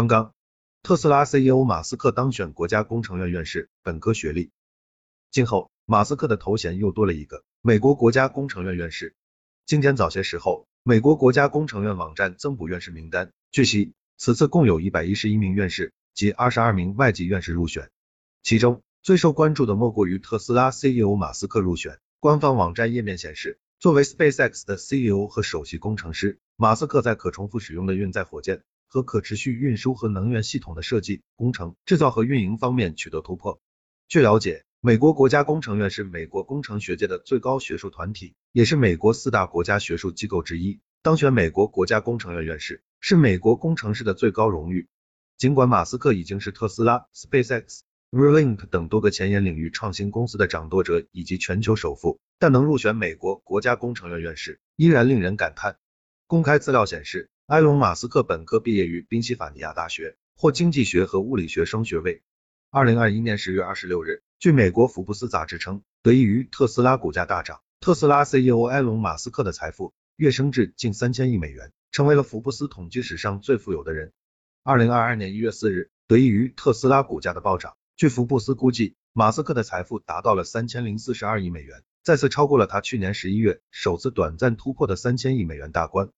[0.00, 0.32] 刚刚，
[0.82, 4.50] 特斯拉 CEO 马斯克当选国家工程院院士，本科学历。
[5.30, 9.14] 今后，马斯克的头衔又多了一个美国国家工程院院士。
[9.66, 13.30] 今天早些时候，美国国家工程院网站增补院士名单。
[13.52, 17.90] 据悉，此次共有一百一十一名院士及二十二名外籍院士入选，
[18.42, 21.98] 其中最受关注的莫过于特斯拉 CEO 马斯克入选。
[22.20, 28.62] 官方网站页面显示，作为 SpaceX 的 CEO 和首席工程师，马斯克在可重复使用的运载火箭。
[28.90, 33.60] 和可持续运输和能源系统的设计、工程、制造和运营方面取得突破。
[34.08, 40.80] 据了解，美国国家工程院是美国工程学界的最高学术团体，也是美国四大国家学术机构之一。
[41.02, 44.88] 当选美国国家工程院院士是美国工程师的最高荣誉。
[45.38, 55.78] 尽管马斯克已经是特斯拉、SpaceX、Relink 等多个前沿领域创新公司的掌舵者以及全球首富，但能入选美国国家工程院院士依然令人感叹。
[56.26, 57.30] 公开资料显示。
[57.50, 62.22] 埃隆·马斯克本科毕业于宾夕法尼亚大学，获经济学和物理学双学位。
[62.70, 74.12] 二零二一年十月二十六日，据美国福布斯杂志称，得益于特斯拉股价大涨，特斯拉 CEO 埃隆·马斯克的财富跃升至近三千亿美元，成为了福布斯统计史上最富有的人。
[74.62, 86.08] 二零二二年一月四日，得益于特斯拉股价的暴涨，据福布斯估计，马斯克的财富达到了三千零四十二亿美元，再次超过了他去年十一月首次短暂突破的三千亿美元大关。